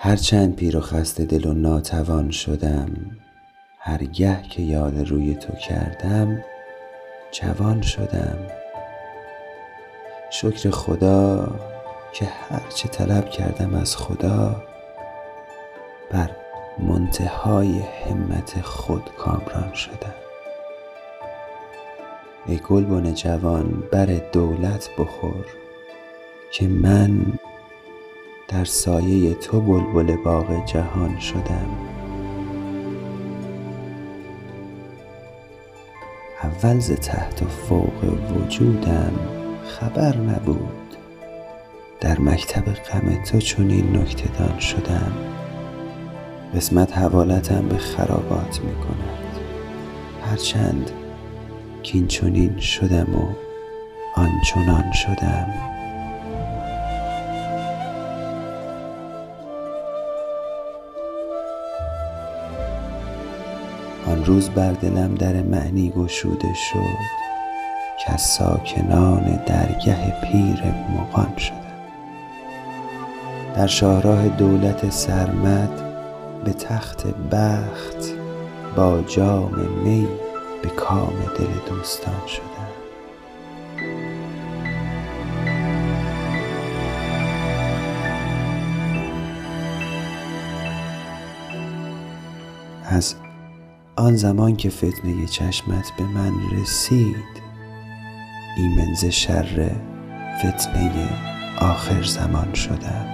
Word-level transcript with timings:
هرچند 0.00 0.56
پیر 0.56 0.76
و 0.76 0.80
خسته 0.80 1.24
دل 1.24 1.46
و 1.46 1.54
ناتوان 1.54 2.30
شدم 2.30 2.88
هرگه 3.78 4.42
که 4.42 4.62
یاد 4.62 5.08
روی 5.08 5.34
تو 5.34 5.52
کردم 5.52 6.44
جوان 7.30 7.82
شدم. 7.82 8.38
شکر 10.30 10.70
خدا 10.70 11.48
که 12.12 12.24
هرچه 12.24 12.88
طلب 12.88 13.30
کردم 13.30 13.74
از 13.74 13.96
خدا 13.96 14.62
بر 16.10 16.30
منتهای 16.78 17.78
همت 17.78 18.60
خود 18.60 19.10
کامران 19.18 19.74
شدم. 19.74 20.14
ای 22.46 22.56
گلبن 22.56 23.14
جوان 23.14 23.82
بر 23.92 24.06
دولت 24.32 24.88
بخور 24.98 25.46
که 26.52 26.68
من 26.68 27.38
در 28.48 28.64
سایه 28.64 29.34
تو 29.34 29.60
بلبل 29.60 30.16
باغ 30.16 30.64
جهان 30.64 31.18
شدم. 31.18 31.68
اول 36.42 36.78
ز 36.78 36.92
تحت 36.92 37.42
و 37.42 37.46
فوق 37.46 38.04
وجودم 38.36 39.12
خبر 39.64 40.16
نبود. 40.16 40.96
در 42.00 42.20
مکتب 42.20 42.72
غم 42.72 43.22
تو 43.22 43.38
چنین 43.38 43.96
نکته 43.96 44.28
دان 44.38 44.58
شدم. 44.58 45.12
قسمت 46.54 46.98
حوالتم 46.98 47.68
به 47.68 47.76
خرابات 47.76 48.60
می 48.60 48.74
کند. 48.74 49.38
هرچند 50.30 50.90
کین 51.82 52.06
چنین 52.06 52.58
شدم 52.58 53.14
و 53.14 53.28
آنچنان 54.14 54.92
شدم. 54.92 55.46
آن 64.18 64.24
روز 64.24 64.48
بر 64.50 64.72
دلم 64.72 65.14
در 65.14 65.42
معنی 65.42 65.90
گشوده 65.90 66.54
شد 66.54 66.98
کز 68.06 68.20
ساکنان 68.20 69.44
درگه 69.46 70.20
پیر 70.20 70.62
مغان 70.96 71.36
شدم. 71.36 71.58
در 73.56 73.66
شاهراه 73.66 74.28
دولت 74.28 74.90
سرمد 74.90 75.70
به 76.44 76.52
تخت 76.52 77.06
بخت 77.06 78.14
با 78.76 79.02
جام 79.02 79.54
می 79.84 80.08
به 80.62 80.68
کام 80.68 81.14
دل 81.38 81.74
دوستان 81.74 82.26
شدم. 82.26 82.68
از 92.84 93.14
آن 93.98 94.16
زمان 94.16 94.56
که 94.56 94.70
فتنه 94.70 95.26
چشمت 95.26 95.92
به 95.96 96.04
من 96.04 96.32
رسید 96.50 97.42
ایمن 98.56 98.94
ز 98.94 99.04
شر 99.04 99.70
فتنه 100.38 101.08
آخر 101.60 102.02
زمان 102.02 102.54
شدم 102.54 103.06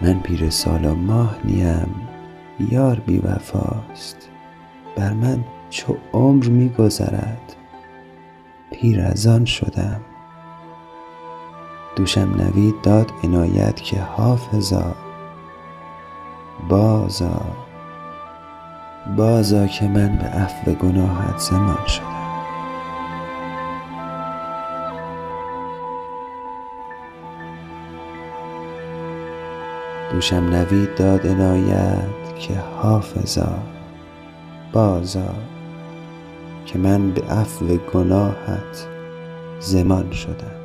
من 0.00 0.20
پیر 0.20 0.50
سال 0.50 0.84
و 0.84 0.94
ماه 0.94 1.36
نیم 1.44 2.08
یار 2.70 3.00
بی 3.00 3.18
وفاست. 3.18 4.16
بر 4.96 5.12
من 5.12 5.44
چو 5.70 5.96
عمر 6.12 6.46
می 6.46 6.68
گذرد 6.68 7.56
پیر 8.70 9.00
از 9.00 9.26
آن 9.26 9.44
شدم. 9.44 10.00
دوشم 11.96 12.34
نوید 12.36 12.82
داد 12.82 13.12
عنایت 13.24 13.76
که 13.76 14.00
حافظا. 14.00 14.94
بازآ 16.68 17.40
بازآ 19.16 19.66
که 19.66 19.88
من 19.88 20.16
به 20.16 20.24
عفو 20.24 20.72
گناهت 20.72 21.38
ضمان 21.38 21.86
شدم. 21.86 22.20
دوشم 30.12 30.36
نوید 30.36 30.94
داد 30.94 31.26
عنایت 31.26 32.38
که 32.38 32.54
حافظا. 32.82 33.58
بازآ 34.72 35.32
که 36.66 36.78
من 36.78 37.10
به 37.10 37.22
عفو 37.22 37.66
گناهت 37.92 38.86
ضمان 39.60 40.10
شدم. 40.10 40.59